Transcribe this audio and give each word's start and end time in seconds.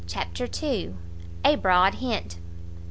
CHAPTER 0.07 0.49
ii. 0.63 0.95
A 1.45 1.57
BROAD 1.57 1.93
HINT. 1.93 2.37